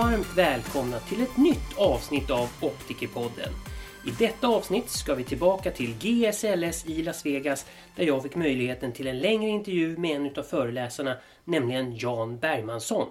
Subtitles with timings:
[0.00, 3.52] Varmt välkomna till ett nytt avsnitt av Optikerpodden.
[4.06, 8.92] I detta avsnitt ska vi tillbaka till GSLS i Las Vegas där jag fick möjligheten
[8.92, 13.08] till en längre intervju med en av föreläsarna, nämligen Jan Bergmansson.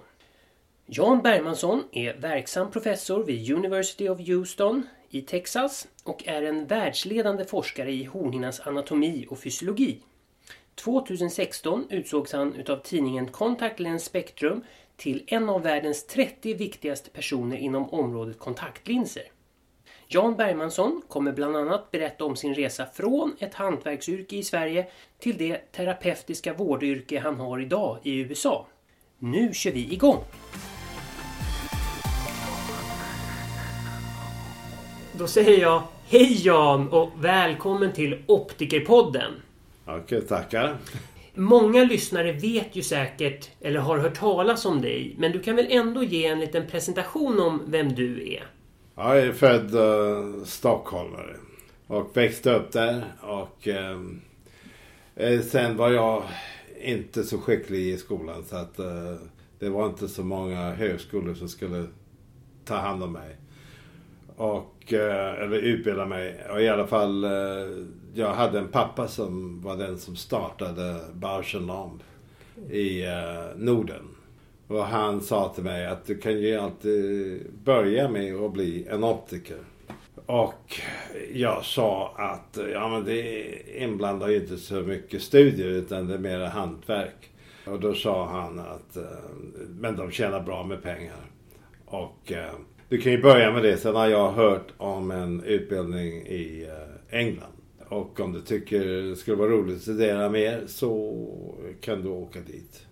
[0.86, 7.44] Jan Bergmansson är verksam professor vid University of Houston i Texas och är en världsledande
[7.44, 10.02] forskare i hornhinnans anatomi och fysiologi.
[10.74, 14.64] 2016 utsågs han utav tidningen Contact Lens Spectrum
[15.00, 19.22] till en av världens 30 viktigaste personer inom området kontaktlinser.
[20.08, 24.86] Jan Bergmansson kommer bland annat berätta om sin resa från ett hantverksyrke i Sverige
[25.18, 28.66] till det terapeutiska vårdyrke han har idag i USA.
[29.18, 30.24] Nu kör vi igång!
[35.12, 39.32] Då säger jag Hej Jan och välkommen till Optikerpodden!
[39.86, 40.76] Okej, tackar.
[41.34, 45.66] Många lyssnare vet ju säkert, eller har hört talas om dig, men du kan väl
[45.70, 48.46] ändå ge en liten presentation om vem du är?
[48.96, 51.36] Jag är född uh, stockholmare
[51.86, 56.22] och växte upp där och uh, sen var jag
[56.80, 59.14] inte så skicklig i skolan så att uh,
[59.58, 61.86] det var inte så många högskolor som skulle
[62.64, 63.36] ta hand om mig.
[64.36, 66.44] Och, eller utbilda mig.
[66.50, 67.26] Och i alla fall,
[68.14, 72.02] jag hade en pappa som var den som startade Bausch Lomb
[72.70, 74.08] i eh, Norden.
[74.68, 79.04] Och han sa till mig att du kan ju alltid börja med att bli en
[79.04, 79.58] optiker.
[80.26, 80.80] Och
[81.32, 83.52] jag sa att ja, men det
[83.82, 87.30] inblandar ju inte så mycket studier utan det är mer hantverk.
[87.66, 89.02] Och då sa han att eh,
[89.68, 91.30] men de tjänar bra med pengar.
[91.84, 92.52] Och eh,
[92.88, 93.76] du kan ju börja med det.
[93.76, 96.68] Sen har jag hört om en utbildning i
[97.10, 97.59] England.
[97.90, 101.16] Och om du tycker det skulle vara roligt att studera mer så
[101.80, 102.86] kan du åka dit.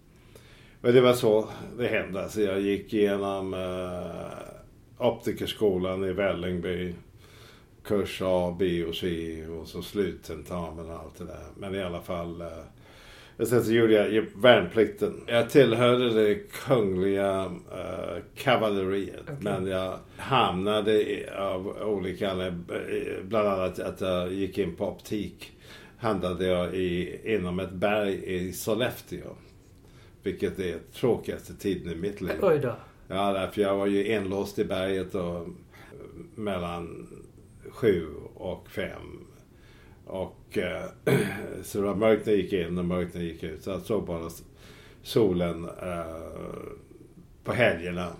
[0.80, 1.48] Men det var så
[1.78, 2.22] det hände.
[2.22, 6.94] Alltså jag gick igenom eh, optikerskolan i Vällingby.
[7.84, 11.44] Kurs A, B och C och så sluttentamen och allt det där.
[11.56, 12.40] Men i alla fall.
[12.40, 12.46] Eh,
[13.46, 15.20] sen så gjorde jag värnplikten.
[15.26, 19.22] Jag tillhörde det kungliga eh, kavalleriet.
[19.22, 19.36] Okay.
[19.40, 22.52] Men jag hamnade i, av olika
[23.22, 25.52] Bland annat att jag gick in på optik.
[25.98, 29.30] Handlade jag i, inom ett berg i Sollefteå.
[30.22, 32.36] Vilket är tråkigaste tiden i mitt liv.
[32.42, 32.76] Oj då.
[33.08, 35.48] Ja, därför jag var ju inlåst i berget och
[36.34, 37.08] mellan
[37.70, 39.27] sju och fem.
[40.08, 40.84] Och eh,
[41.62, 43.62] så det var mörkt när jag gick in och mörkt när jag gick ut.
[43.62, 44.30] Så jag såg bara
[45.02, 46.38] solen eh,
[47.44, 48.12] på helgerna.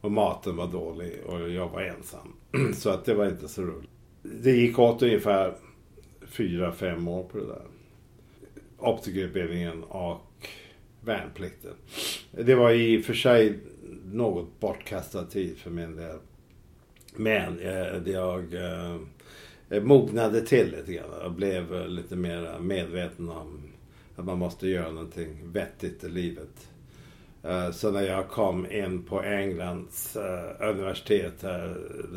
[0.00, 2.32] Och maten var dålig och jag var ensam.
[2.74, 3.90] så att det var inte så roligt.
[4.22, 5.54] Det gick åt ungefär
[6.26, 7.62] fyra, fem år på det där.
[8.78, 10.20] Optikerutbildningen och
[11.00, 11.74] värnplikten.
[12.30, 13.58] Det var i och för sig
[14.04, 16.18] något bortkastad tid för min del.
[17.16, 18.96] Men eh, jag eh,
[19.80, 21.10] mognade till lite grann.
[21.22, 23.62] Jag blev lite mer medveten om
[24.16, 26.68] att man måste göra någonting vettigt i livet.
[27.44, 31.40] Eh, så när jag kom in på Englands eh, universitet,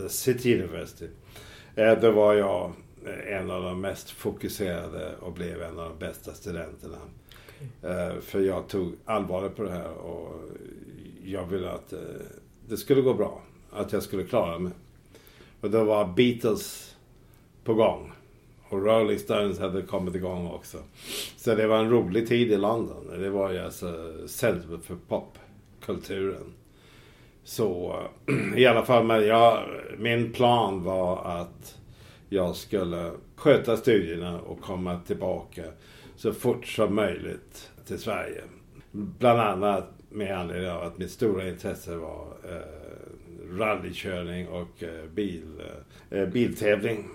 [0.01, 1.07] the City University,
[1.75, 2.71] eh, då var jag
[3.27, 6.97] en av de mest fokuserade och blev en av de bästa studenterna.
[7.83, 10.41] Uh, för jag tog allvarligt på det här och
[11.23, 11.93] jag ville att
[12.67, 13.41] det skulle gå bra.
[13.71, 14.71] Att jag skulle klara mig.
[15.61, 16.95] Och då var Beatles
[17.67, 18.11] på gång.
[18.69, 20.77] Och Rolling Stones hade kommit igång också.
[21.37, 23.19] Så det var en rolig tid i London.
[23.19, 26.53] Det var ju alltså centrum för popkulturen.
[27.43, 27.99] Så
[28.55, 29.63] i alla fall, men jag,
[29.97, 31.77] min plan var att
[32.29, 35.63] jag skulle sköta studierna och komma tillbaka
[36.15, 38.41] så fort som möjligt till Sverige.
[38.91, 42.86] Bland annat med anledning av att mitt stora intresse var eh,
[43.51, 45.61] rallykörning och eh, bil,
[46.09, 47.09] eh, biltävling.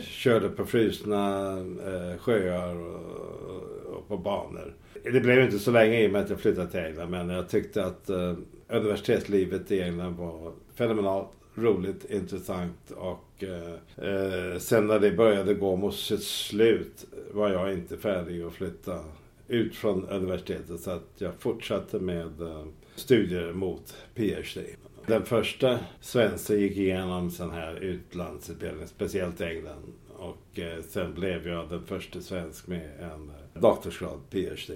[0.00, 4.74] Körde på frusna eh, sjöar och, och, på banor.
[5.04, 7.48] Det blev inte så länge i och med att jag flyttade till England men jag
[7.48, 8.34] tyckte att eh,
[8.68, 15.76] universitetslivet i England var fenomenalt roligt, intressant och eh, eh, sen när det började gå
[15.76, 19.00] mot sitt slut var jag inte färdig att flytta
[19.48, 22.64] ut från universitetet så att jag fortsatte med eh,
[22.94, 24.60] studier mot PhD.
[25.06, 29.92] Den första svensken gick igenom sån här utlandsutbildning, speciellt England.
[30.16, 34.74] Och eh, sen blev jag den första svensk med en doktorsgrad, PhD.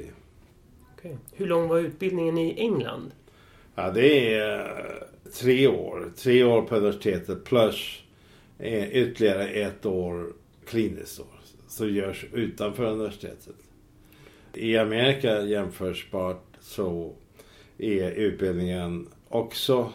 [0.95, 1.17] Okay.
[1.33, 3.13] Hur lång var utbildningen i England?
[3.75, 5.05] Ja, det är
[5.41, 6.13] tre år.
[6.17, 8.03] Tre år på universitetet plus
[8.59, 10.33] eh, ytterligare ett år
[10.67, 11.41] kliniskt år.
[11.69, 13.57] Så görs utanför universitetet.
[14.55, 17.15] I Amerika jämförsbart så
[17.79, 19.93] är utbildningen också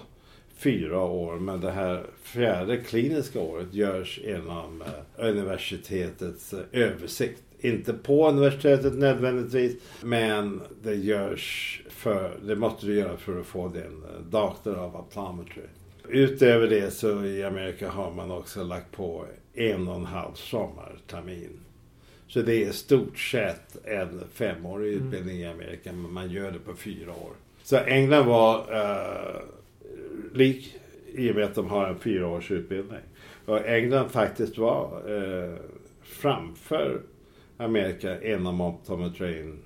[0.56, 1.40] fyra år.
[1.40, 7.42] Men det här fjärde kliniska året görs inom eh, universitetets eh, översikt.
[7.60, 13.68] Inte på universitetet nödvändigtvis, men det görs för, det måste du göra för att få
[13.68, 15.63] din eh, Doctor of Optometry.
[16.10, 21.60] Utöver det så i Amerika har man också lagt på en och en halv sommartermin.
[22.28, 25.06] Så det är stort sett en femårig Mm.
[25.07, 27.31] utbildning i Amerika, men man gör det på fyra år.
[27.63, 29.42] Så England var eh,
[30.34, 30.76] lik
[31.14, 33.00] i och med att de har en fyraårsutbildning.
[33.46, 35.56] Och England faktiskt var eh,
[36.02, 37.02] framför
[37.58, 39.60] Amerika inom optometrin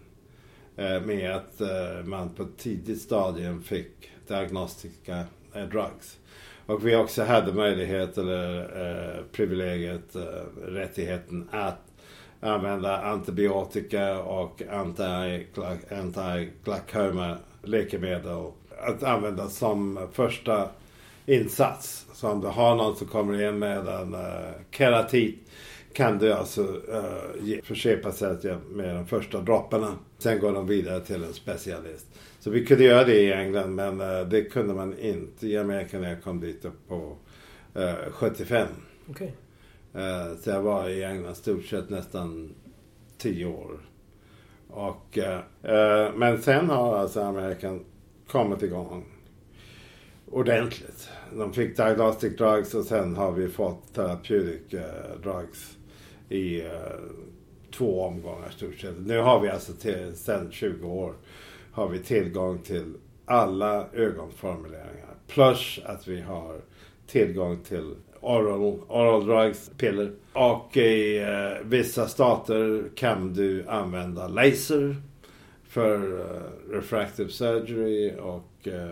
[0.75, 5.23] eh, med att eh, man på ett tidigt stadium fick diagnostiska
[5.53, 6.19] eh, drugs.
[6.65, 10.21] Och vi också hade möjlighet eller eh, privilegiet, eh,
[10.65, 11.81] rättigheten att
[12.39, 15.45] använda antibiotika och anti-
[15.89, 18.51] anti-glaucoma läkemedel.
[18.81, 20.69] Att använda som första
[21.25, 22.05] insats.
[22.13, 25.35] Så om du har någon som kommer in med en uh, keratit
[25.93, 29.95] kan du alltså uh, ge, förse patienten med de första dropparna.
[30.17, 32.05] Sen går de vidare till en specialist.
[32.39, 35.99] Så vi kunde göra det i England men uh, det kunde man inte i Amerika
[35.99, 37.15] när jag kom dit på
[37.77, 38.67] uh, 75.
[39.09, 39.33] Okej.
[39.93, 42.55] Eh, Så jag var i England stort sett nästan
[43.17, 43.79] tio år.
[44.69, 45.17] Och,
[46.15, 47.85] men sen har alltså Amerikan
[48.31, 49.05] kommit igång
[50.31, 51.09] ordentligt.
[51.37, 55.77] De fick diagnostic drugs och sen har vi fått therapeutic eh, drugs
[56.29, 56.69] i eh,
[57.71, 58.95] två omgångar stort sett.
[59.05, 61.13] Nu har vi alltså till, sen 20 år
[61.71, 62.93] har vi tillgång till
[63.25, 65.15] alla ögonformuleringar.
[65.27, 66.61] Plus att vi har
[67.07, 70.11] tillgång till oral, oral drugs, piller.
[70.33, 74.95] Och i eh, vissa stater kan du använda laser
[75.69, 78.89] för eh, refractive surgery och eh,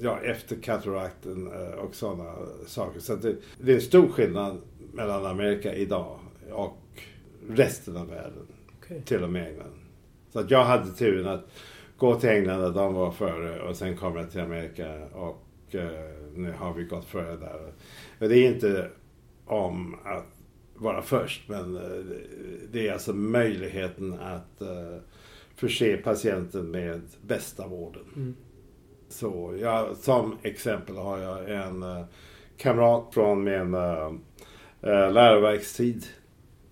[0.00, 2.32] ja, efter katarakten eh, och sådana
[2.66, 3.00] saker.
[3.00, 4.60] Så det, det är en stor skillnad
[4.92, 6.18] mellan Amerika idag
[6.52, 6.78] och
[7.48, 8.46] resten av världen.
[8.78, 9.02] Okej.
[9.04, 9.72] Till och med England.
[10.32, 11.50] Så att jag hade turen att
[11.98, 15.40] gå till England där de var före och sen kom jag till Amerika och
[16.34, 17.72] nu har vi gått före där.
[18.18, 18.90] Men det är inte
[19.46, 20.26] om att
[20.74, 21.80] vara först men
[22.72, 24.62] det är alltså möjligheten att
[25.56, 28.04] förse patienten med bästa vården.
[28.16, 28.36] Mm.
[29.08, 32.04] Så jag, som exempel har jag en eh,
[32.56, 34.12] kamrat från min eh,
[34.82, 36.06] eh, läroverkstid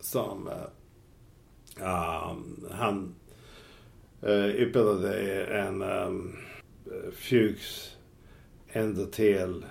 [0.01, 3.15] som eh, um, han
[4.23, 6.37] eh, utbildade en um,
[7.13, 7.97] Fuchs
[8.73, 9.65] endothel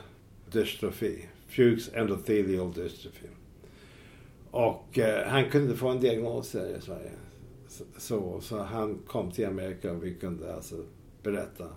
[0.52, 1.25] dystrofi.
[1.48, 3.28] Fuchs endothelial dystrophy.
[4.52, 7.12] Och eh, han kunde få en diagnos här i Sverige.
[7.97, 10.75] Så, så han kom till Amerika och vi kunde alltså
[11.23, 11.68] berätta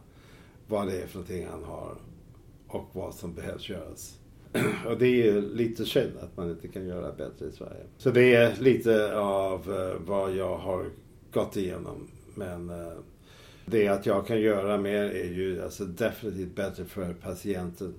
[0.66, 1.96] vad det är för någonting han har
[2.66, 4.18] och vad som behövs göras.
[4.86, 7.84] Och det är ju lite synd att man inte kan göra bättre i Sverige.
[7.98, 10.90] Så det är lite av eh, vad jag har
[11.32, 12.08] gått igenom.
[12.34, 12.92] Men eh,
[13.66, 17.94] det att jag kan göra mer är ju alltså definitivt bättre för patienten.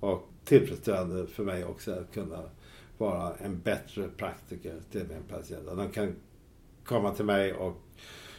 [0.00, 2.42] Och tillfredsställande för mig också att kunna
[2.98, 5.66] vara en bättre praktiker till min patient.
[5.66, 6.14] De kan
[6.90, 7.76] komma till mig och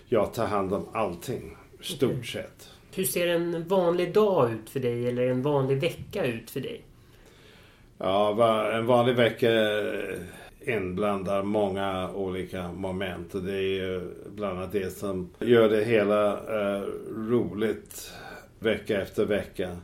[0.08, 1.58] jag tar hand om allting.
[1.82, 2.24] Stort Okej.
[2.24, 2.70] sett.
[2.96, 6.82] Hur ser en vanlig dag ut för dig eller en vanlig vecka ut för dig?
[7.98, 9.50] Ja, en vanlig vecka
[10.60, 13.36] inblandar många olika moment.
[13.36, 14.02] Och det är ju
[14.36, 18.14] bland annat det som gör det hela eh, roligt
[18.60, 19.78] vecka efter vecka.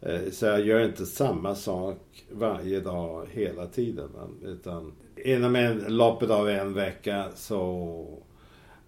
[0.00, 4.10] Eh, så jag gör inte samma sak varje dag hela tiden.
[4.44, 4.92] Utan
[5.24, 8.04] inom en, loppet av en vecka så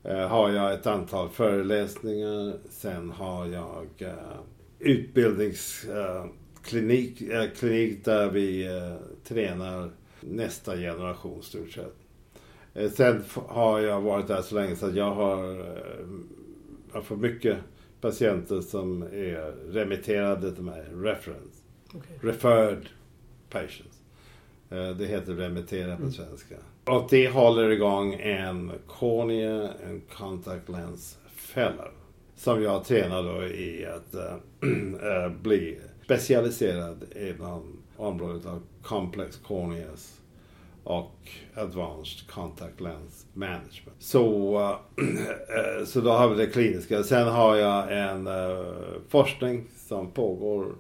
[0.05, 2.55] eh, har jag ett antal föreläsningar.
[2.71, 4.15] Sen har jag eh,
[4.79, 7.19] utbildningsklinik
[7.59, 8.69] klinik där vi
[9.25, 9.91] tränar
[10.21, 11.97] nästa generation stort sett.
[12.95, 15.65] Sen har jag varit där så länge så att jag har
[16.93, 17.59] jag får mycket
[18.01, 21.63] patienter som är remitterade till mig, reference,
[21.95, 22.19] Okej.
[22.23, 22.87] referred
[23.51, 24.01] patients.
[24.71, 26.13] Eh, Det heter remittera på Mm.
[26.13, 26.55] svenska.
[26.85, 31.89] Och det håller igång en cornea and contact lens fellow.
[32.37, 34.15] Som jag tränar då i att
[35.03, 40.20] eh, bli specialiserad inom området av complex corneas
[40.85, 43.97] och advanced contact lens management.
[43.99, 44.59] Så,
[44.99, 47.03] eh, så då har vi det kliniska.
[47.03, 48.65] Sen har jag en eh,
[49.09, 50.75] forskning som pågår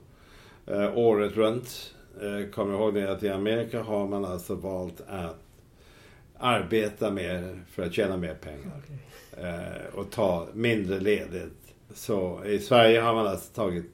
[0.66, 1.94] eh, året runt.
[2.20, 5.36] Eh, Kom ihåg det att i Amerika har man alltså valt att
[6.38, 8.82] arbeta mer för att tjäna mer pengar.
[9.38, 13.84] Eh, och ta mindre ledigt Så i Sverige har man alltså tagit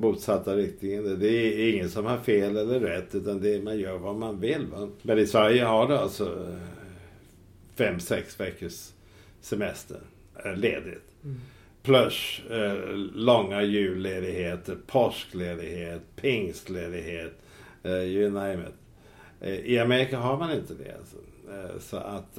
[0.00, 1.18] motsatta riktningen.
[1.20, 4.40] Det är ingen som har fel eller rätt utan det är, man gör vad man
[4.40, 4.66] vill.
[4.66, 4.88] Va?
[5.02, 6.56] Men i Sverige har du alltså eh,
[7.74, 8.90] fem, sex veckors
[9.40, 10.00] semester
[10.44, 11.14] eh, ledigt.
[11.24, 11.40] Mm.
[11.82, 12.74] Plus eh,
[13.14, 17.32] långa julledigheter, påskledighet, pingstledighet,
[17.82, 18.74] eh, you name it.
[19.40, 20.94] Eh, I Amerika har man inte det.
[20.98, 21.16] Alltså.
[21.50, 22.38] Eh, så att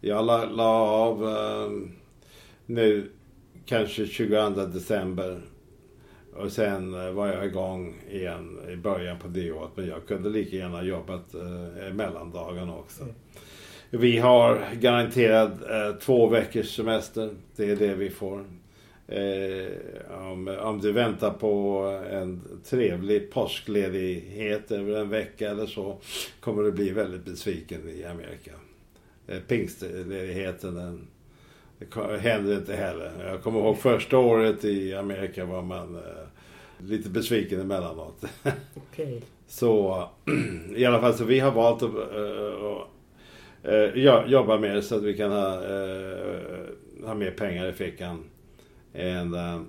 [0.00, 1.26] jag la, la av
[2.66, 3.10] nu
[3.66, 5.40] kanske 22 december
[6.40, 9.70] och sen eh, var jag igång igen i början på det året.
[9.74, 13.02] Men jag kunde lika gärna jobbat eh, mellandagarna också.
[13.02, 13.14] Mm.
[13.90, 17.30] Vi har garanterat eh, två veckors semester.
[17.56, 18.44] Det är det vi får.
[19.08, 19.66] Eh,
[20.10, 25.98] om, om du väntar på en trevlig påskledighet över en vecka eller så
[26.40, 28.50] kommer du bli väldigt besviken i Amerika.
[29.26, 31.06] Eh, pingstledigheten den,
[31.78, 33.12] det händer inte heller.
[33.26, 36.02] Jag kommer ihåg första året i Amerika var man eh,
[36.82, 38.24] lite besviken emellanåt.
[38.74, 39.22] Okej.
[39.46, 40.04] Så
[40.76, 42.82] i alla fall så vi har valt att uh,
[43.68, 46.66] uh, jobba mer så att vi kan ha, uh,
[47.04, 48.24] ha mer pengar i fickan.
[48.94, 49.62] And, uh,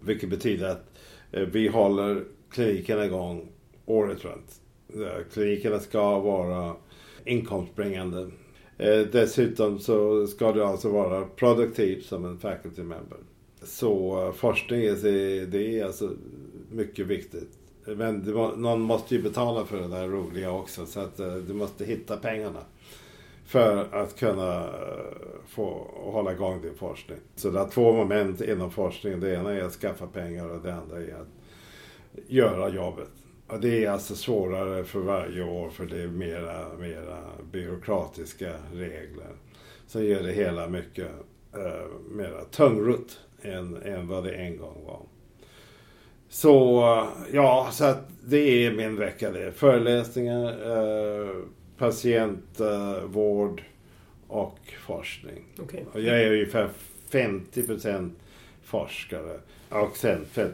[0.00, 0.84] vilket betyder att
[1.30, 3.48] vi håller klinikerna igång
[3.86, 4.60] året runt.
[5.32, 6.76] Klinikerna ska vara
[7.24, 8.30] inkomstbringande.
[9.12, 13.18] Dessutom så ska du alltså vara produktiv som en faculty member.
[13.64, 16.10] Så forskning är, det är alltså
[16.70, 17.58] mycket viktigt.
[17.84, 20.86] Men det, någon måste ju betala för det där roliga också.
[20.86, 22.60] Så att eh, du måste hitta pengarna.
[23.44, 24.68] För att kunna eh,
[25.48, 27.18] få hålla igång din forskning.
[27.36, 29.20] Så det är två moment inom forskningen.
[29.20, 31.28] Det ena är att skaffa pengar och det andra är att
[32.28, 33.10] göra jobbet.
[33.46, 37.18] Och det är alltså svårare för varje år för det är mera, mera
[37.52, 39.32] byråkratiska regler.
[39.86, 41.08] Som gör det hela mycket
[41.54, 45.00] eh, mera tungrot än, än vad det en gång var.
[46.28, 46.82] Så
[47.32, 49.52] ja, så att det är min vecka det.
[49.52, 51.36] Föreläsningar, eh,
[51.78, 53.62] patientvård
[54.28, 55.44] och forskning.
[55.58, 55.86] Okej.
[55.92, 56.68] Och jag är ungefär
[57.10, 58.10] 50%
[58.62, 60.52] forskare och sen 50%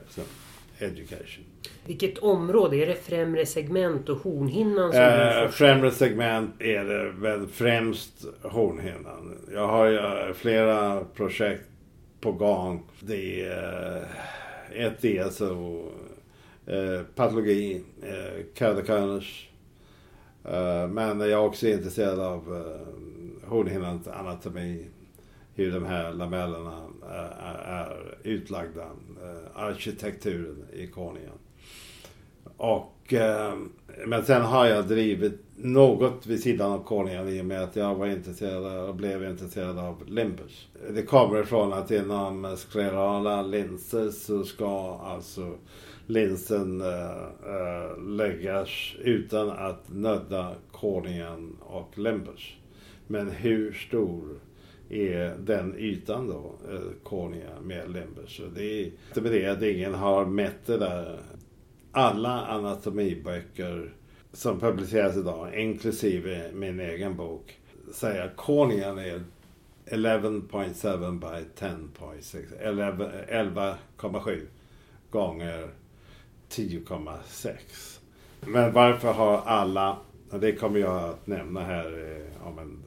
[0.79, 1.45] education.
[1.85, 2.77] Vilket område?
[2.77, 9.39] Är det främre segment och hornhinnan som Eh, främre segment är det väl främst hornhinnan.
[9.53, 11.69] Jag har ju eh, flera projekt
[12.21, 12.83] på gång.
[13.01, 13.97] Det är,
[14.73, 15.81] eh, ett är alltså
[16.67, 18.45] eh, patologi, eh.
[20.45, 24.87] Eh, men jag är också intresserad av eh, hornhinnans anatomi.
[25.55, 28.83] Hur de här lamellerna eh, är utlagda.
[29.23, 31.39] Eh, arkitekturen i kornean.
[32.59, 33.55] Och, eh,
[34.07, 37.95] men sen har jag drivit något vid sidan av kornean i och med att jag
[37.95, 40.69] var intresserad och blev intresserad av limbus.
[40.95, 45.55] Det kommer ifrån att inom sklerala linser så ska alltså
[46.07, 48.69] linsen äh, läggas
[49.01, 52.55] utan att nödda kornean och limbus.
[53.07, 54.41] Men hur stor
[54.89, 58.41] är den ytan då, eh, med limbus?
[58.41, 61.19] Och det är inte med det att ingen har mätt det där
[61.93, 63.93] alla anatomiböcker
[64.33, 67.61] som publiceras idag, inklusive min egen bok,
[67.95, 68.37] säger att
[68.99, 69.25] är
[69.87, 72.59] 11.7 by 10.6.
[72.61, 72.93] 11
[73.29, 74.47] 11,7
[75.11, 75.69] gånger
[76.51, 77.99] 10,6.
[78.41, 79.99] Men varför har alla,
[80.31, 82.85] och det kommer jag att nämna här eh, om en,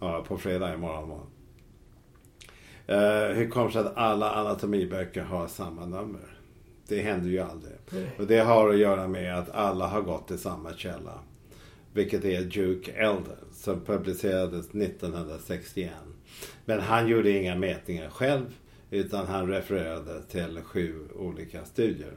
[0.00, 1.08] ja, på fredag imorgon.
[1.08, 1.26] morgon.
[2.86, 6.33] Eh, hur kommer det sig att alla anatomiböcker har samma nummer?
[6.88, 7.74] Det händer ju aldrig.
[7.90, 8.10] Nej.
[8.18, 11.18] Och det har att göra med att alla har gått till samma källa.
[11.92, 15.90] Vilket är Duke Elder som publicerades 1961.
[16.64, 18.54] Men han gjorde inga mätningar själv
[18.90, 22.12] utan han refererade till sju olika studier.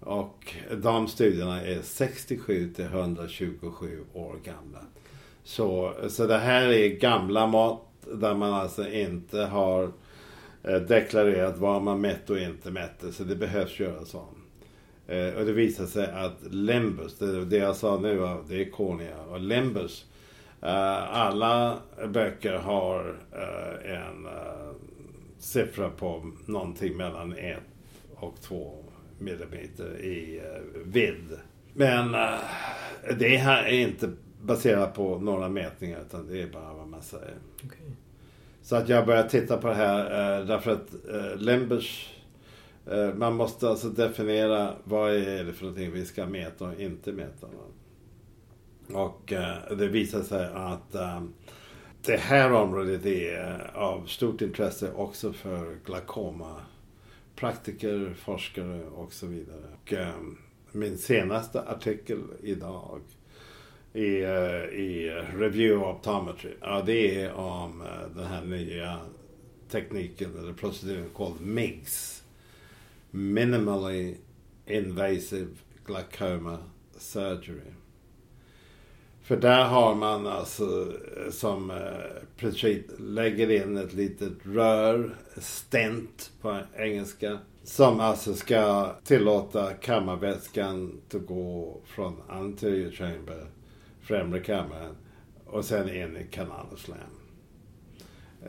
[0.00, 4.80] Och de studierna är 67 till 127 år gamla.
[5.44, 9.92] Så, så det här är gamla mått där man alltså inte har
[10.62, 13.12] Eh, deklarerat vad man mätte och inte mätte.
[13.12, 14.42] Så det behövs göras om.
[15.06, 19.22] Eh, och det visade sig att Lembus, det, det jag sa nu, det är Konia,
[19.30, 20.06] Och Lembus,
[20.62, 23.16] eh, alla böcker har
[23.84, 24.28] en
[25.38, 27.58] siffra på någonting mellan 1
[28.14, 28.84] och 2
[29.18, 30.42] millimeter i
[30.84, 31.38] vidd.
[31.74, 32.12] Men
[33.18, 34.10] det här är inte
[34.42, 37.34] baserat på några mätningar utan det är bara vad man säger.
[37.64, 37.88] Okay.
[38.68, 40.04] Så att jag började titta på det här
[40.40, 42.14] eh, därför att eh, Lembers
[42.90, 47.12] eh, man måste alltså definiera vad är det för någonting vi ska mäta och inte
[47.12, 47.46] mäta.
[48.92, 51.22] Och eh, det visade sig att eh,
[52.02, 56.56] det här området är av stort intresse också för glaukoma
[57.36, 59.62] praktiker, forskare och så vidare.
[59.82, 60.14] Och, eh,
[60.72, 63.00] min senaste artikel idag
[63.92, 68.98] i, eh, i Review Optometry, ja, det är om eh, den här nya
[69.70, 72.22] tekniken eller proceduren kallad MIGS.
[73.10, 74.14] Minimally
[74.66, 75.50] Invasive
[75.86, 76.58] Glaucoma
[76.96, 77.72] Surgery.
[79.22, 81.72] För där har man alltså eh, som
[82.36, 87.38] princip lägger in ett litet rör, stent på engelska.
[87.62, 93.46] Som alltså ska tillåta kammarvätskan att gå från anterior chamber,
[94.08, 94.94] främre kammaren
[95.44, 96.98] och sen in i kanal och slam.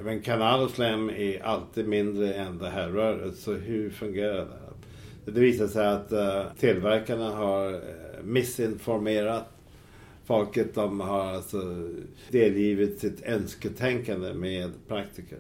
[0.04, 5.32] Men kanal och slam är alltid mindre än det här röret, så hur fungerar det?
[5.32, 7.80] Det visar sig att uh, tillverkarna har eh,
[8.24, 9.46] missinformerat
[10.26, 10.76] folket.
[10.76, 11.90] De har alltså
[12.32, 15.38] delgivit sitt önsketänkande med praktiker.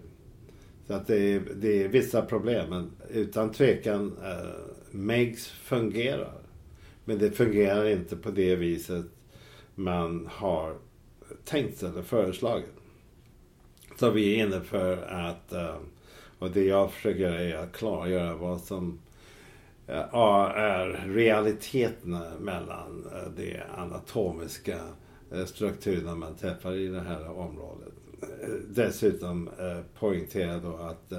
[0.87, 4.49] Så att det är, det är vissa problem, men utan tvekan, eh, uh,
[4.91, 6.41] MEGS fungerar.
[7.05, 9.05] Men det fungerar inte på det viset
[9.79, 10.77] man har
[11.45, 12.73] tänkt sig eller föreslagit.
[13.99, 15.75] Så vi är inne för att, eh,
[16.39, 18.99] och det jag försöker göra är att klargöra vad som
[19.87, 24.79] eh, är realiteterna mellan eh, de anatomiska
[25.45, 27.93] strukturerna man träffar i det här området.
[28.69, 29.49] Dessutom
[29.99, 31.13] poängtera då att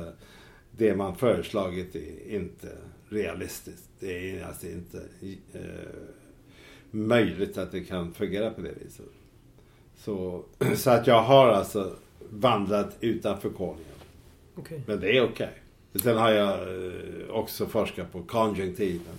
[0.70, 2.68] det man föreslagit är inte
[3.08, 3.88] realistiskt.
[4.00, 5.02] Det är alltså inte
[6.90, 9.06] möjligt att det kan fungera på det viset.
[9.96, 10.44] Så,
[10.76, 11.92] så att jag har alltså
[12.30, 13.84] vandrat utanför koningen.
[14.56, 14.80] Okay.
[14.86, 15.48] Men det är okej.
[15.92, 16.02] Okay.
[16.02, 19.16] Sen har jag eh, också forskat på konjunktiven.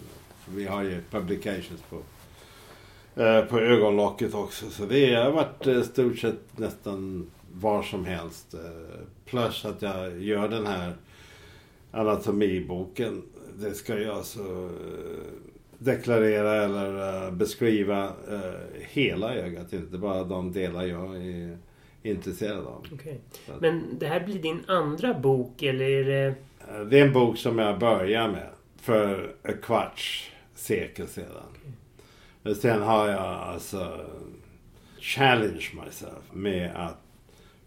[0.49, 2.01] Vi har ju publications på,
[3.21, 4.69] eh, på ögonlocket också.
[4.69, 8.55] Så det har varit i stort sett nästan var som helst.
[9.25, 10.93] Plus att jag gör den här
[11.91, 13.21] anatomiboken.
[13.59, 14.69] Det ska jag alltså
[15.83, 18.11] deklarera eller beskriva
[18.73, 19.73] hela ögat.
[19.73, 21.57] Inte bara de delar jag är
[22.03, 22.85] intresserad av.
[22.93, 23.15] Okay.
[23.59, 26.35] Men det här blir din andra bok eller är det...
[26.89, 31.25] Det är en bok som jag börjar med för ett kvarts sekel sedan.
[31.27, 31.71] Okay.
[32.41, 33.99] Men sen har jag alltså
[34.99, 36.97] challenge myself med att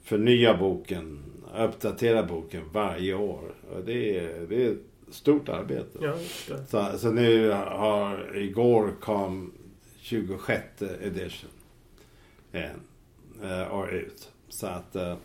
[0.02, 1.22] förnya boken,
[1.58, 3.54] uppdatera boken varje år.
[3.72, 4.76] Och det är, det är
[5.14, 5.98] stort arbete.
[6.00, 6.14] Ja,
[6.66, 9.52] så, så nu har, igår kom
[10.00, 11.50] 26 edition.
[13.42, 14.28] Eh, år ut.
[14.48, 15.16] Så att, eh,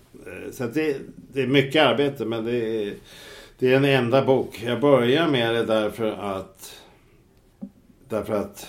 [0.51, 0.97] så att det,
[1.33, 2.93] det, är mycket arbete men det är,
[3.59, 4.63] det är en enda bok.
[4.65, 6.81] Jag börjar med det därför att
[8.09, 8.67] därför att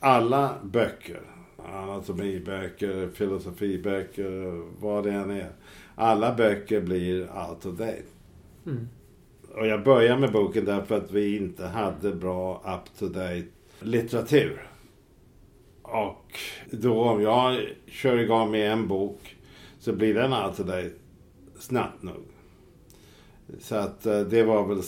[0.00, 1.20] alla böcker,
[1.56, 5.50] anatomiböcker, filosofiböcker, vad det än är.
[5.94, 8.02] Alla böcker blir out of date.
[8.66, 8.88] Mm.
[9.58, 13.44] Och jag börjar med boken därför att vi inte hade bra up to date
[13.80, 14.68] litteratur.
[15.82, 16.38] Och
[16.70, 19.36] då om jag kör igång med en bok
[19.78, 20.90] så blir den up-to-date
[21.58, 22.24] snabbt nog.
[23.60, 24.82] Så att eh, det var väl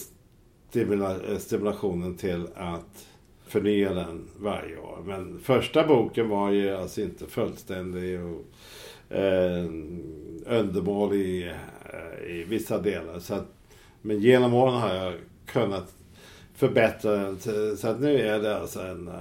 [0.68, 3.06] stimula eh, stimulationen till att
[3.46, 4.98] förnya den varje år.
[5.06, 8.44] Men första boken var ju alltså inte fullständig och
[9.16, 9.64] eh,
[10.46, 11.52] undermålig i,
[12.28, 13.18] i vissa delar.
[13.18, 13.60] Så att,
[14.02, 15.14] men genom åren har jag
[15.46, 15.94] kunnat
[16.54, 17.38] förbättra den.
[17.76, 19.14] Så att nu är det alltså en uh,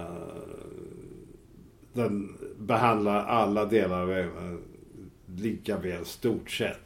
[1.94, 6.80] den behandlar alla delar av ögonen eh, lika väl stort sett.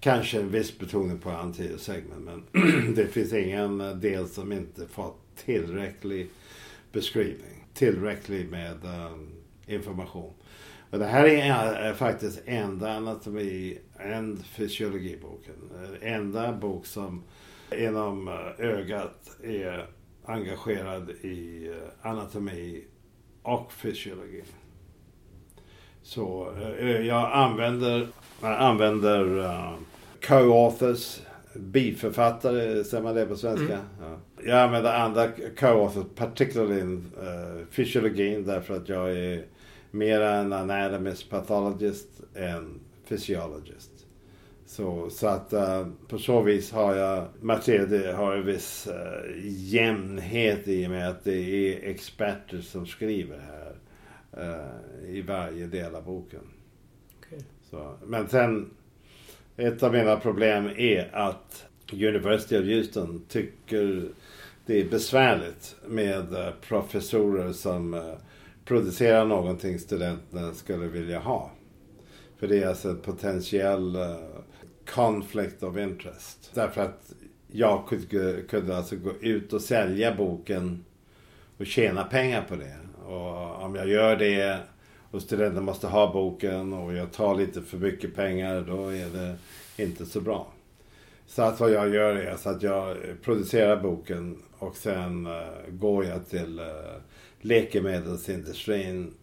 [0.00, 5.20] Kanske en viss betoning på anterior segment men det finns ingen del som inte fått
[5.44, 6.28] tillräcklig
[6.92, 7.66] beskrivning.
[7.74, 9.28] Tillräcklig med um,
[9.66, 10.32] information.
[10.90, 15.54] Och det här är, är faktiskt enda anatomi and fysiologiboken.
[16.02, 17.24] Enda bok som
[17.78, 19.86] inom uh, ögat är
[20.24, 21.70] engagerad i
[22.02, 22.84] anatomi
[23.42, 24.42] och fysiologi.
[26.02, 28.08] Så eh, jag använder,
[28.42, 29.74] jag använder uh,
[30.20, 31.20] co-authors,
[31.54, 33.64] biförfattare, säger man det på svenska?
[33.74, 33.84] Mm.
[34.00, 34.18] Ja.
[34.44, 39.44] Jag använder andra co-authors, particularly in uh, fysiologin därför att jag är
[39.96, 43.90] mer en anatomist pathologist än physiologist.
[44.66, 50.68] Så, så att uh, på så vis har jag material, har en viss uh, jämnhet
[50.68, 53.76] i och med att det är experter som skriver här
[54.38, 56.40] uh, i varje del av boken.
[57.18, 57.40] Okay.
[57.70, 58.70] Så, men sen,
[59.56, 64.08] ett av mina problem är att University of Houston tycker
[64.66, 67.94] det är besvärligt med professorer som
[68.66, 71.50] producera någonting studenterna skulle vilja ha.
[72.38, 74.16] För det är alltså en potentiell uh,
[74.94, 76.50] conflict of interest.
[76.54, 77.12] Därför att
[77.48, 80.84] jag kunde, kunde alltså gå ut och sälja boken
[81.58, 82.76] och tjäna pengar på det.
[83.06, 84.58] Och om jag gör det
[85.10, 89.36] och studenten måste ha boken och jag tar lite för mycket pengar då är det
[89.82, 90.52] inte så bra.
[91.26, 95.32] Så att vad jag gör är så att jag producerar boken och sen uh,
[95.70, 96.66] går jag till uh,
[97.46, 99.14] läkemedelsindustrin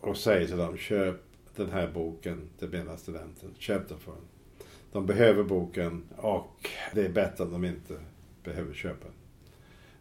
[0.00, 1.16] och säger till dem köp
[1.56, 3.48] den här boken till mina studenter.
[3.58, 4.24] Köp den för dem.
[4.92, 7.94] De behöver boken och det är bättre om de inte
[8.44, 9.14] behöver köpa den.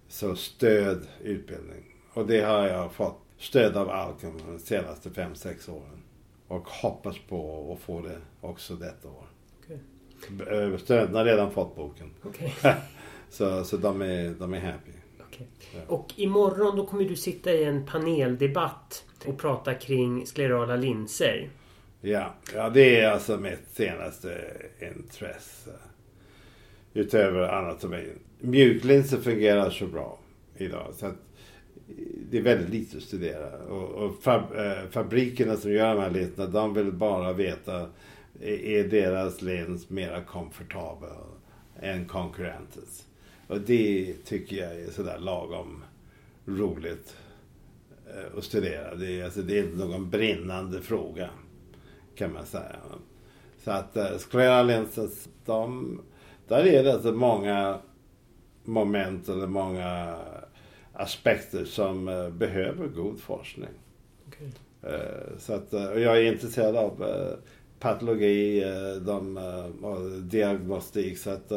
[0.07, 1.83] Så stöd utbildning.
[2.13, 6.03] Och det har jag fått stöd av Alcom de senaste 5-6 åren.
[6.47, 9.25] Och hoppas på att få det också detta år.
[9.59, 10.77] Okay.
[10.77, 12.13] Studenterna har redan fått boken.
[12.23, 12.51] Okay.
[13.29, 14.91] så så de, är, de är happy.
[15.73, 15.95] Ja.
[15.95, 21.49] Och imorgon då kommer du sitta i en paneldebatt och prata kring sklerala linser.
[22.01, 25.71] Ja, ja det är alltså mitt senaste intresse.
[26.93, 27.39] Utöver
[27.93, 28.13] är...
[28.39, 30.19] Mjuklinser fungerar så bra
[30.57, 30.93] idag.
[30.93, 31.15] Så att
[32.29, 33.57] det är väldigt lite att studera.
[33.57, 37.89] Och, och fab, eh, fabrikerna som gör de här linserna, de vill bara veta
[38.41, 41.09] är deras lins mera komfortabel
[41.79, 43.05] än konkurrentens.
[43.47, 45.83] Och det tycker jag är sådär lagom
[46.45, 47.15] roligt
[48.07, 48.95] eh, att studera.
[48.95, 51.29] Det är, alltså, det är inte någon brinnande fråga
[52.15, 52.75] kan man säga.
[53.63, 54.85] Så att uh, Square
[55.45, 56.01] de,
[56.47, 57.79] där är det alltså många
[58.63, 60.17] moment eller många
[60.93, 63.69] aspekter som uh, behöver god forskning.
[64.27, 64.47] Okay.
[64.93, 67.03] Uh, så att, uh, jag är intresserad av
[67.79, 68.63] patologi
[69.05, 69.37] de,
[69.81, 71.17] och diagnostik.
[71.17, 71.51] Så att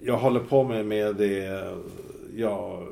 [0.00, 1.72] jag håller på med, med det
[2.36, 2.86] jag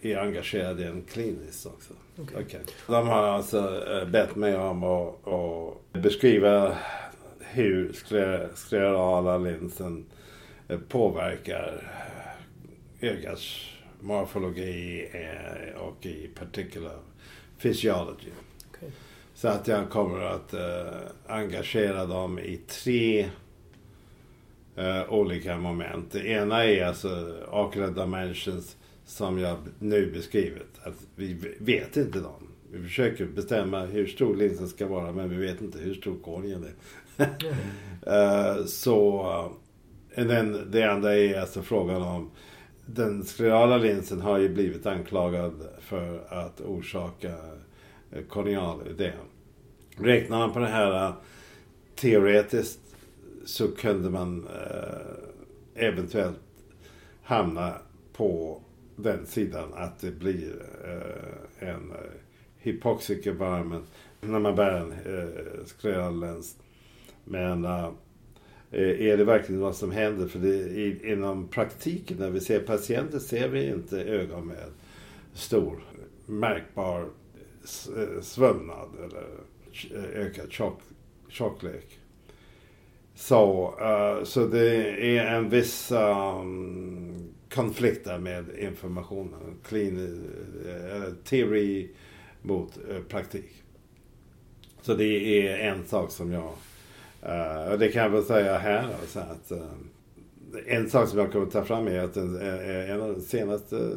[0.00, 1.94] är engagerad i en kliniskt också.
[2.22, 2.44] Okay.
[2.44, 2.60] Okay.
[2.86, 6.76] De har alltså bett mig om att, att beskriva
[7.40, 7.92] hur
[8.54, 10.06] sklerala linsen
[10.88, 11.92] påverkar
[13.00, 13.64] ögats
[14.00, 16.98] morfologi eh, och i particular
[17.58, 18.30] physiology.
[18.70, 18.88] Okay.
[19.34, 20.54] Så att jag kommer att
[21.26, 23.28] engagera dem i tre
[24.78, 26.12] uh, olika moment.
[26.12, 30.78] Det ena är alltså ocular dimensions som jag nu beskrivit.
[30.82, 32.48] Att vi vet inte dem.
[32.72, 36.64] Vi försöker bestämma hur stor linsen ska vara men vi vet inte hur stor korgen
[36.64, 37.28] är.
[37.44, 38.58] mm.
[38.58, 39.24] uh, så
[40.14, 42.30] den, det andra är alltså frågan om
[42.86, 47.34] den sklerala linsen har ju blivit anklagad för att orsaka
[48.28, 49.12] kornealödem.
[49.96, 51.12] Räknar man på det här
[51.96, 52.87] teoretiskt
[53.44, 56.40] så kunde man eh, eventuellt
[57.22, 57.74] hamna
[58.12, 58.62] på
[58.96, 61.96] den sidan att det blir eh, en eh,
[62.58, 63.84] hypoxic environment
[64.20, 66.56] när man bär en eh, lens.
[67.24, 67.90] Men eh,
[68.70, 70.28] är det verkligen vad som händer?
[70.28, 74.68] För det, i, inom praktiken när vi ser patienter ser vi inte ögon med
[75.32, 75.84] stor
[76.26, 79.26] märkbar eh, svullnad eller
[80.14, 80.80] ökad tjock,
[81.28, 81.97] tjocklek.
[83.18, 84.66] Så, uh, så det
[85.16, 89.58] är en viss um, konflikt där med informationen.
[89.68, 90.24] Clean,
[90.66, 91.90] eh, uh, teori
[92.42, 93.62] mot uh, praktik.
[94.82, 96.52] Så det är en sak som jag
[97.26, 98.86] Uh, och det kan jag väl säga här.
[99.06, 102.40] Så att, uh, en sak som jag kommer ta fram är att en,
[102.90, 103.94] en av de senaste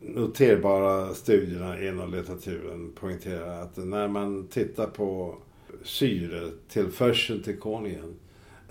[0.00, 5.36] noterbara studierna inom litteraturen poängterar att när man tittar på
[5.82, 8.16] syretillförseln till kornien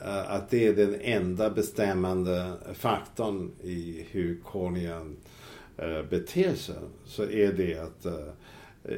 [0.05, 5.17] Eh, att det är den enda bestämmande faktorn i hur kornien
[5.77, 6.75] eh, beter sig.
[7.05, 8.27] Så är det att eh,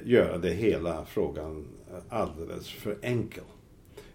[0.03, 1.67] göra det hela frågan
[2.09, 3.43] alldeles för enkel.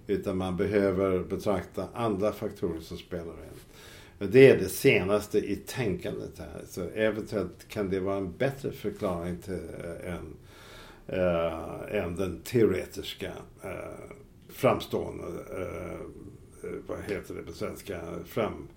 [0.07, 3.61] Utan man behöver betrakta andra faktorer som spelar in.
[4.19, 6.63] Det är det senaste i tänkandet här.
[6.69, 10.37] Så eventuellt kan det vara en bättre förklaring till äh, än,
[11.07, 13.71] äh, än den teoretiska äh,
[14.49, 16.01] framstående, äh,
[16.87, 18.69] vad heter det på svenska, fram,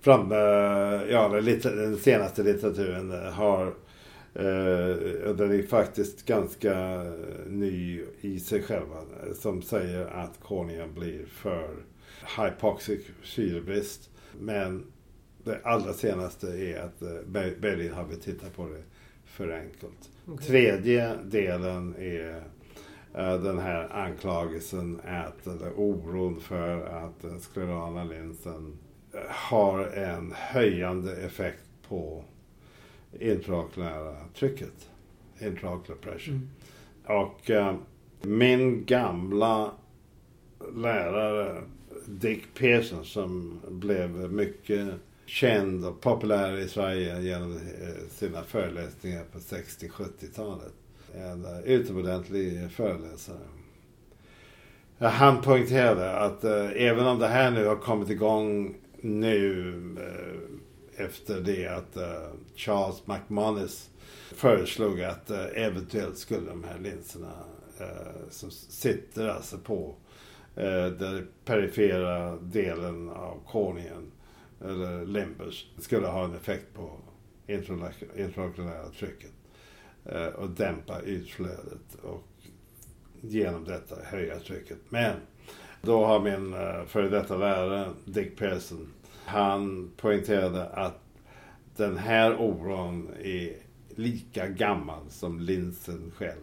[0.00, 0.30] fram
[1.10, 1.28] ja,
[1.62, 3.74] den senaste litteraturen har
[4.36, 7.04] Uh, den är faktiskt ganska
[7.46, 8.96] ny i sig själva.
[9.34, 11.76] Som säger att kornea blir för
[12.38, 14.10] hypoxic syrebrist.
[14.40, 14.84] Men
[15.44, 17.26] det allra senaste är att
[17.60, 18.82] Berlin har vi tittat på det
[19.24, 20.10] för enkelt.
[20.26, 20.46] Okay.
[20.46, 22.42] Tredje delen är
[23.12, 28.78] den här anklagelsen att, eller oron för att den sklerala linsen
[29.28, 32.24] har en höjande effekt på
[33.20, 34.88] intraokulära trycket.
[35.40, 36.34] Intraocular pressure.
[36.34, 36.48] Mm.
[37.04, 37.74] Och uh,
[38.22, 39.70] min gamla
[40.74, 41.62] lärare
[42.06, 44.88] Dick Pearson som blev mycket
[45.26, 50.72] känd och populär i Sverige genom eh, sina föreläsningar på 60-70-talet.
[51.14, 53.38] En utomordentlig föreläsare.
[54.98, 61.40] Han poängterade att eh, även om det här nu har kommit igång nu eh, efter
[61.40, 63.90] det att eh, Charles McManus
[64.34, 67.32] föreslog att eh, eventuellt skulle de här linserna
[67.80, 69.94] eh, som sitter alltså på
[70.56, 74.12] eh, den perifera delen av kornien
[74.60, 76.90] eller limbus skulle ha en effekt på
[78.16, 79.30] intraokulära trycket
[80.04, 82.24] Eh, och dämpa utflödet och
[83.20, 84.78] genom detta höja trycket.
[84.88, 85.16] Men
[85.82, 88.92] då har min eh, före detta lärare Dick Pearson,
[89.24, 91.00] han poängterade att
[91.76, 93.56] den här oron är
[93.88, 96.42] lika gammal som linsen själv.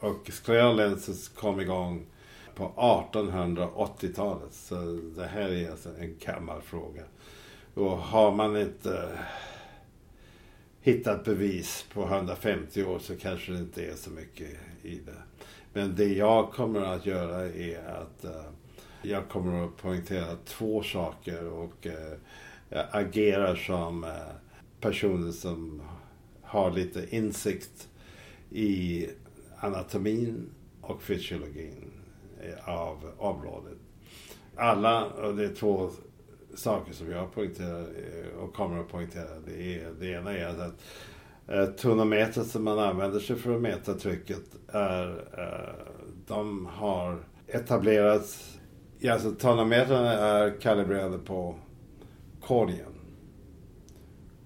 [0.00, 2.06] Och scleral lenses kom igång
[2.54, 4.52] på 1880-talet.
[4.52, 7.02] Så det här är alltså en gammal fråga.
[7.74, 9.08] Och har man inte
[10.86, 14.50] hittat bevis på 150 år så kanske det inte är så mycket
[14.82, 15.22] i det.
[15.72, 18.42] Men det jag kommer att göra är att uh,
[19.02, 24.10] jag kommer att poängtera två saker och uh, agerar som uh,
[24.80, 25.82] personer som
[26.42, 27.88] har lite insikt
[28.50, 29.08] i
[29.58, 31.90] anatomin och fysiologin
[32.64, 33.78] av området.
[34.56, 35.90] Alla, och det är två
[36.58, 39.40] saker som jag poängterar eh, och kommer att poängtera.
[39.46, 40.82] Det, är, det ena är att
[41.48, 45.94] Eh, tonometret som man använder sig för att mäta trycket är, eh,
[46.26, 48.58] de har etablerats,
[49.10, 51.54] alltså tonometrarna är kalibrerade på
[52.40, 52.92] korgen.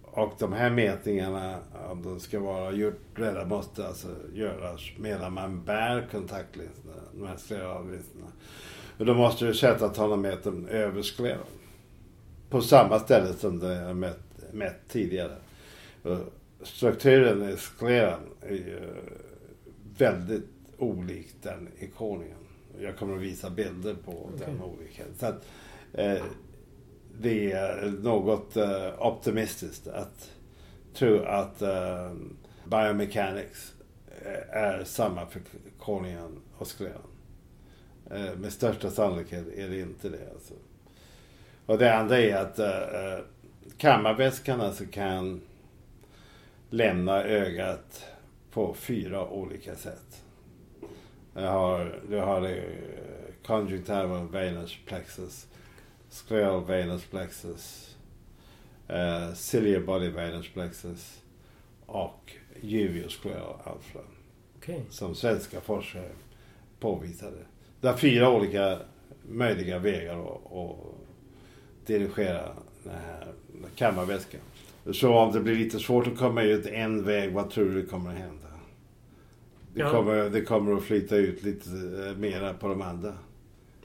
[0.03, 1.59] Och de här mätningarna,
[1.91, 8.27] om de ska vara gjorda, måste alltså göras medan man bär kontaktlinserna, de här sklerallinserna.
[8.99, 11.39] Och då måste du sätta tonometern över skleran.
[12.51, 15.37] På samma ställe som det är mätt, mätt tidigare
[16.63, 18.81] strukturen i skleran är ju
[19.99, 20.47] väldigt
[20.79, 22.37] olik den i konungen.
[22.81, 24.47] Jag kommer att visa bilder på okay.
[24.47, 25.15] den olikheten.
[25.19, 25.47] Så att,
[25.93, 26.23] eh,
[27.21, 30.31] det är något eh, optimistiskt att
[30.95, 32.13] tro att eh,
[32.65, 33.75] biomechanics
[34.23, 35.43] eh, är samma för
[35.79, 37.03] konungen och skleran.
[38.11, 40.31] Eh, med största sannolikhet är det inte det.
[40.33, 40.55] Alltså.
[41.71, 43.19] Och det andra är att eh, eh
[43.79, 45.41] kammarväskan alltså kan
[46.71, 48.05] lämna ögat
[48.53, 50.23] på fyra olika sätt.
[51.35, 52.65] Du har, du har det
[53.47, 55.47] conjunctival venous plexus,
[56.09, 57.97] scleral venous plexus,
[58.91, 61.23] uh, ciliary body venous plexus
[61.87, 64.05] och juvioscleral outflow.
[64.59, 64.81] Okay.
[64.91, 66.11] Som svenska forskare
[66.81, 67.39] påvisade.
[67.81, 68.79] Det är fyra olika
[69.29, 71.10] möjliga vägar att
[71.87, 72.49] dirigera
[72.85, 73.27] den här
[73.75, 74.41] kammarväskan.
[74.93, 78.11] Så om det blir lite svårt att komma ut en väg, vad tror du kommer
[78.11, 78.47] att hända?
[79.75, 79.91] Det, ja.
[79.91, 81.71] kommer, det kommer att flyta ut lite
[82.07, 83.13] eh, mera på de andra.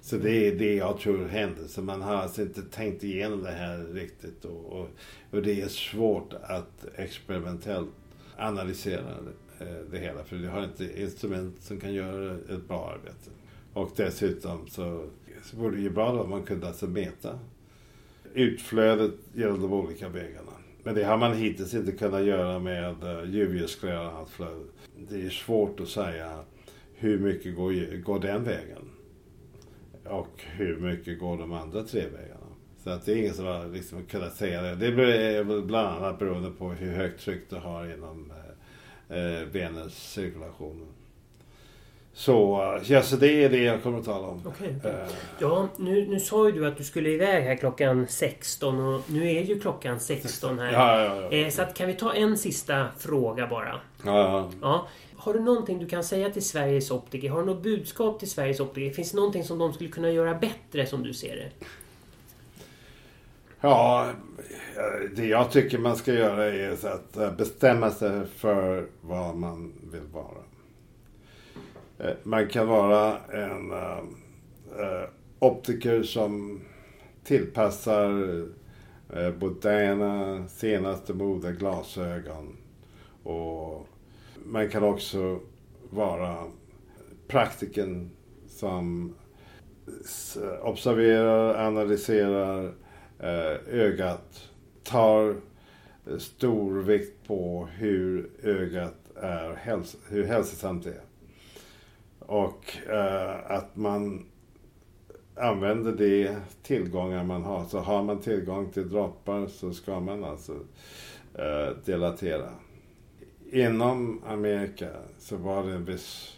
[0.01, 1.67] Så det är det jag tror händer.
[1.67, 4.45] Så man har alltså inte tänkt igenom det här riktigt.
[4.45, 4.87] Och, och,
[5.31, 7.89] och det är svårt att experimentellt
[8.37, 10.23] analysera det, eh, det hela.
[10.23, 13.29] För du har inte instrument som kan göra ett bra arbete.
[13.73, 15.05] Och dessutom så,
[15.43, 17.39] så vore det ju bra om man kunde alltså mäta
[18.35, 20.51] utflödet genom de olika vägarna.
[20.83, 24.63] Men det har man hittills inte kunnat göra med uh, flöde.
[25.09, 26.39] Det är svårt att säga
[26.93, 28.89] hur mycket går, går den vägen.
[30.03, 32.45] Och hur mycket går de andra tre vägarna.
[32.83, 34.75] Så att det är ingen som har liksom kunnat säga det.
[34.75, 38.31] Det är bland annat beroende på hur högt tryck du har inom
[39.09, 40.87] eh, eh venens cirkulation.
[42.17, 44.47] Så, ja, så det är det jag kommer att tala om.
[44.47, 44.91] Okay, okay.
[44.91, 44.97] Uh,
[45.39, 49.31] ja, nu, nu sa ju du att du skulle iväg här klockan 16 och nu
[49.31, 50.73] är ju klockan 16 här.
[50.73, 53.79] Ja, ja, ja, eh, så att, kan vi ta en sista fråga bara?
[54.05, 54.87] Ja, ja.
[55.15, 57.29] Har du någonting du kan säga till Sveriges optiker?
[57.29, 58.93] Har du något budskap till Sveriges optiker?
[58.93, 61.67] Finns det någonting som de skulle kunna göra bättre som du ser det?
[63.61, 64.11] Ja,
[65.15, 70.54] det jag tycker man ska göra är att bestämma sig för vad man vill vara.
[71.99, 73.97] Eh, man kan vara en eh,
[74.79, 76.61] eh, optiker som
[77.23, 78.45] tillpassar
[79.39, 82.57] moderna, senaste mode glasögon.
[83.23, 83.87] Och
[84.45, 85.39] man kan också
[85.89, 86.37] vara
[87.27, 88.11] praktiken
[88.47, 89.15] som
[90.61, 92.73] observerar, analyserar
[93.67, 94.49] ögat,
[94.83, 95.35] tar
[96.17, 99.59] stor vikt på hur ögat är,
[100.09, 101.14] hur hälsosamt det är.
[102.27, 104.25] Och eh, att man
[105.35, 107.65] använder de tillgångar man har.
[107.65, 110.53] Så har man tillgång till droppar så ska man alltså
[111.33, 112.49] eh, delatera.
[113.51, 116.37] Inom Amerika så var det en viss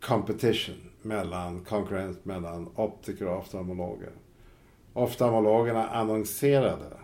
[0.00, 4.10] competition mellan, konkurrens mellan optiker och oftalmologer.
[4.92, 6.96] Oftalmologerna annonserade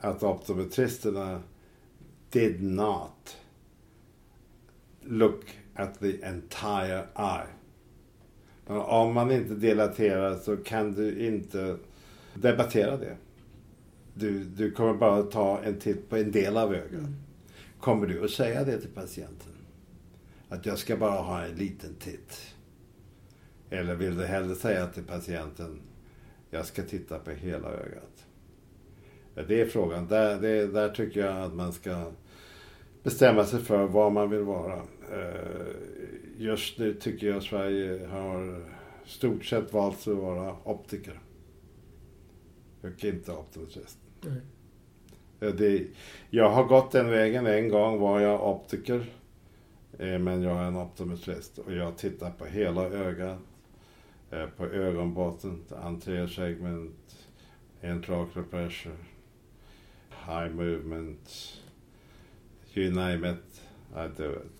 [0.00, 1.42] att optometristerna
[2.30, 3.36] did not
[5.00, 7.46] look at the entire eye.
[8.66, 11.76] Men om man inte delaterar så kan du inte
[12.34, 13.16] debattera det.
[14.14, 16.92] Du, du kommer bara ta en titt på en del av ögat.
[16.92, 17.14] Mm.
[17.80, 19.52] Kommer du att säga det till patienten?
[20.48, 22.54] Att jag ska bara ha en liten titt?
[23.70, 25.80] Eller vill du hellre säga till patienten,
[26.50, 28.26] jag ska titta på hela ögat?
[29.48, 30.08] Det är frågan.
[30.08, 32.12] Där, det, där tycker jag att man ska
[33.02, 34.82] bestämma sig för vad man vill vara.
[35.12, 35.74] Eh,
[36.36, 38.64] just nu tycker jag Sverige har
[39.04, 41.20] stort sett valt att vara optiker.
[42.82, 43.98] Och inte optometrist.
[45.38, 45.86] Det,
[46.30, 47.46] jag har gått den vägen.
[47.46, 49.06] En gång var jag optiker.
[49.98, 53.38] Eh, men jag är en optometrist och jag tittar på hela ögat.
[54.30, 57.28] Eh, på ögonbotten, anterior segment,
[57.82, 58.96] intraocular pressure,
[60.26, 61.56] high movement,
[62.74, 63.62] you name it,
[63.94, 64.57] I do it.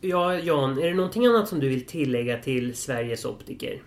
[0.00, 3.82] Ja, Jan, är det någonting annat som du vill tillägga till Sveriges optiker?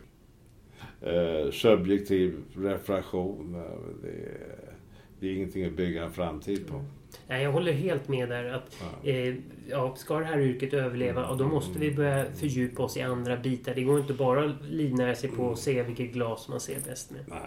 [1.01, 3.53] Eh, subjektiv refraktion,
[4.01, 4.73] det är,
[5.19, 6.83] det är ingenting att bygga en framtid på.
[7.27, 8.53] Nej, jag håller helt med där.
[8.53, 9.09] Att, ja.
[9.09, 9.35] Eh,
[9.69, 13.37] ja, ska det här yrket överleva, och då måste vi börja fördjupa oss i andra
[13.37, 13.75] bitar.
[13.75, 17.11] Det går inte bara att livnära sig på att se vilket glas man ser bäst
[17.11, 17.21] med.
[17.27, 17.39] Nej.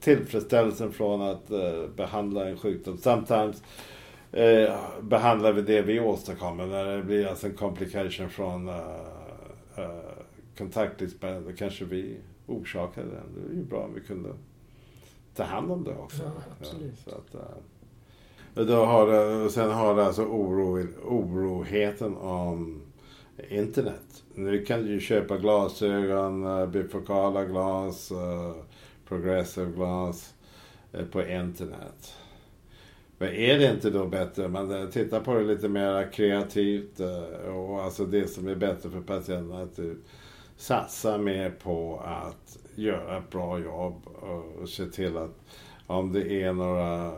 [0.00, 2.98] Tillfredsställelsen från att uh, behandla en sjukdom.
[2.98, 3.62] Sometimes
[4.36, 6.66] uh, behandlar vi det vi åstadkommer.
[6.66, 8.74] När det blir alltså en complication från uh,
[9.78, 9.84] uh,
[10.58, 12.16] kontaktlinspärren, då kanske vi
[12.46, 13.34] orsakade den.
[13.34, 14.28] Det är ju bra om vi kunde
[15.34, 16.22] ta hand om det också.
[16.22, 16.94] Ja, absolut.
[17.04, 17.34] Ja, så att,
[18.60, 22.82] uh, då har det, sen har det alltså oro, oroheten om
[23.48, 24.24] internet.
[24.34, 28.12] Nu kan du ju köpa glasögon, bifokala glas,
[29.08, 30.34] progressive glas
[31.12, 32.14] på internet.
[33.20, 37.00] Men är det inte då bättre, om man eh, tittar på det lite mer kreativt
[37.00, 39.98] eh, och alltså det som är bättre för patienten att du
[40.56, 45.40] satsar mer på att göra ett bra jobb och se till att
[45.86, 47.12] om det är några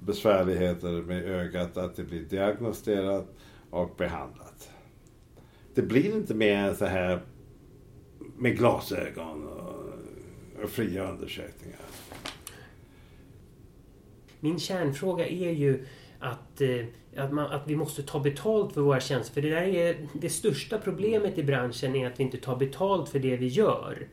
[0.00, 3.26] besvärligheter med ögat att det blir diagnostiserat
[3.70, 4.70] och behandlat.
[5.74, 7.20] Det blir inte mer så här
[8.36, 11.80] med glasögon och, och fria undersökningar.
[14.44, 15.86] Min kärnfråga är ju
[16.18, 16.84] att, eh,
[17.16, 19.34] att, man, att, vi måste ta betalt för våra tjänster.
[19.34, 23.08] För det där är det största problemet i branschen är att vi inte tar betalt
[23.08, 24.08] för det vi gör.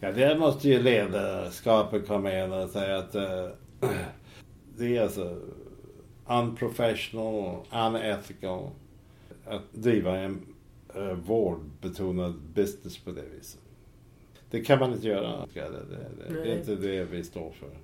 [0.00, 3.48] Ja, där måste ju ledarskapet komma in och säga att äh,
[4.76, 5.36] det är alltså
[6.26, 8.70] unprofessional, unethical
[9.46, 10.46] att driva en
[10.96, 13.60] uh, vårdbetonad business på det viset.
[14.50, 15.46] Det kan man inte göra.
[15.54, 17.83] Det, det, det är inte det vi står för.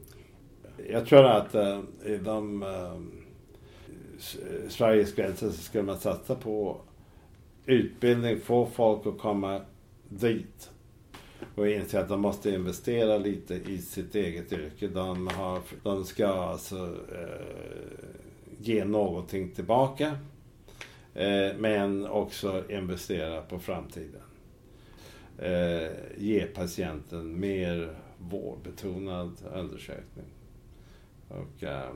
[0.88, 3.00] Jag tror att uh, inom uh,
[4.68, 6.80] Sveriges gränser så skulle man satsa på
[7.66, 9.60] utbildning, få folk att komma
[10.08, 10.70] dit
[11.54, 14.88] och inse att de måste investera lite i sitt eget yrke.
[14.88, 16.76] De, har, de ska alltså
[17.12, 18.08] eh,
[18.58, 20.18] ge någonting tillbaka.
[21.14, 24.22] Eh, men också investera på framtiden.
[25.38, 25.88] Eh,
[26.18, 30.26] ge patienten mer vårdbetonad undersökning.
[31.30, 31.90] Och eh,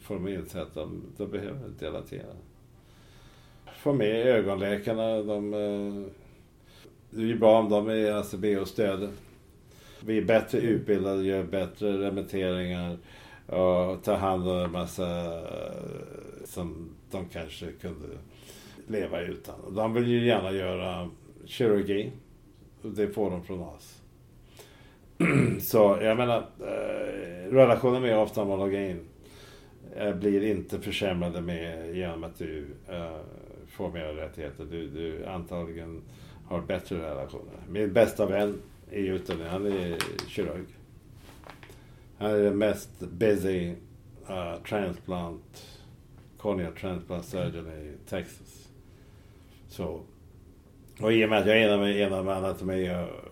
[0.00, 2.32] får de inse att de, de behöver delatera.
[3.76, 5.22] Få med ögonläkarna.
[5.22, 6.12] De, eh,
[7.10, 9.10] det är ju bra om de är ACB och stöder.
[10.00, 12.98] Vi är bättre utbildade, gör bättre remitteringar
[13.46, 18.08] och tar hand om en massa eh, som de kanske kunde
[18.86, 19.74] leva utan.
[19.74, 21.10] De vill ju gärna göra
[21.44, 22.12] kirurgi.
[22.82, 24.02] Det får de från oss.
[25.60, 29.00] Så jag menar, eh, relationen med oftalmologin
[29.96, 33.16] eh, blir inte försämrade med genom att du eh,
[33.68, 34.64] får mer rättigheter.
[34.70, 36.02] Du, du antagligen
[36.48, 37.54] har bättre relationer.
[37.68, 39.52] Min bästa vän i utomlands.
[39.52, 39.98] Han är
[40.28, 40.66] kirurg.
[42.18, 43.74] Han är den mest busy
[44.30, 45.66] uh, transplant,
[46.38, 48.68] cornea transplant surgeon i Texas.
[49.68, 50.00] Så,
[51.00, 53.25] och i och med att jag är en av enar med anatomi och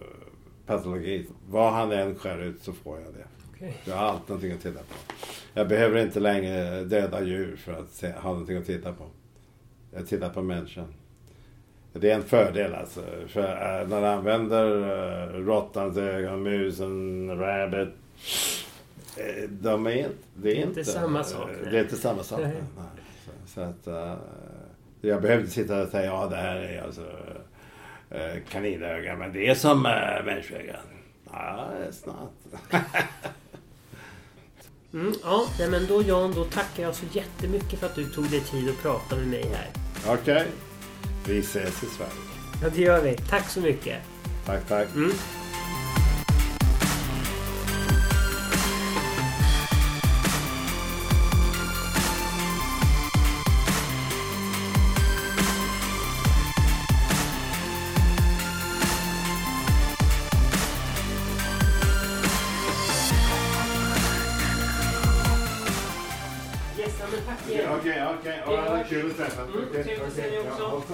[0.67, 1.27] patologi.
[1.49, 3.27] Vad han än skär ut så får jag det.
[3.57, 3.73] Okay.
[3.85, 4.95] Jag har alltid någonting att titta på.
[5.55, 9.05] Jag behöver inte längre döda djur för att se, ha någonting att titta på.
[9.91, 10.95] Jag tittar på människan.
[11.93, 13.01] Det är en fördel alltså.
[13.27, 14.67] För äh, när du använder
[15.35, 17.89] äh, råttans ögon, musen, rabbit.
[19.17, 20.11] Äh, de är inte...
[20.35, 21.73] Det är inte, Inte samma sak, nej.
[21.73, 22.41] Det är inte samma sak.
[22.41, 22.53] Nej.
[22.77, 23.05] nej.
[23.25, 23.87] Så, så att...
[23.87, 24.15] äh,
[25.01, 27.01] jag behövde sitta och säga ja det här är alltså
[28.49, 29.17] kaninöga.
[29.17, 30.77] Men det är som äh, människoögon.
[31.31, 32.33] Ja, snart.
[34.95, 38.31] Mm, ja, nej, men då Jan, då tackar jag så jättemycket för att du tog
[38.31, 39.69] dig tid att prata med mig här.
[40.15, 40.47] Okej.
[41.27, 42.13] Vi ses i Sverige.
[42.63, 43.17] Ja, det gör vi.
[43.17, 43.99] Tack så mycket.
[44.47, 44.95] Tack, tack.
[44.95, 45.11] Mm.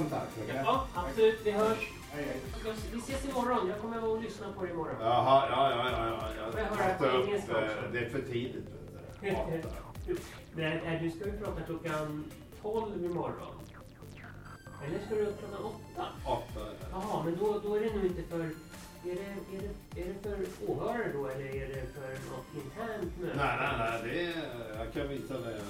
[0.01, 0.33] Kontakt.
[0.43, 0.63] okej?
[0.65, 1.41] Ja, absolut.
[1.45, 1.93] Vi hörs.
[2.93, 3.69] Vi ses imorgon.
[3.69, 4.97] Jag kommer att lyssna på dig imorgon.
[5.01, 6.07] Jaha, ja, ja, ja.
[6.07, 6.53] ja.
[6.53, 7.93] Jag jag höra på engelska eh, också?
[7.93, 8.69] Det är för tidigt.
[10.55, 12.25] Nej, nej, du ska ju prata klockan
[12.63, 13.55] 12 imorgon.
[14.87, 16.07] Eller ska du upp klockan 8?
[16.27, 16.67] Åtta.
[16.93, 18.41] Jaha, men då, då är det nog inte för...
[19.05, 23.19] Är det, är, det, är det för åhörare då eller är det för något internt
[23.21, 23.37] möte?
[23.37, 24.01] Nej, nej, nej.
[24.05, 25.61] Det är, jag kan visa det.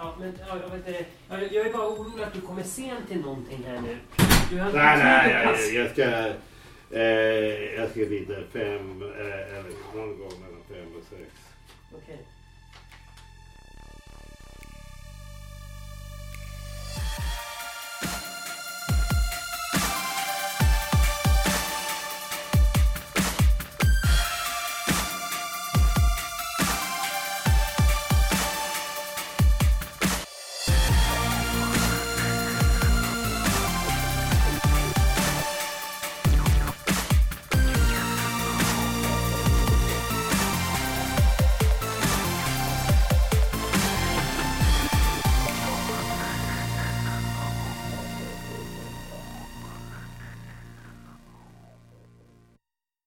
[0.00, 3.08] Ja, men ja, jag, vet inte, jag, jag är bara orolig att du kommer sent
[3.08, 3.96] till någonting här nu.
[4.50, 6.02] Du har Nej, nej, jag, jag ska...
[6.90, 11.30] Eh, jag ska dit fem, eh, eller någon gång mellan fem och sex.
[11.94, 12.18] Okej.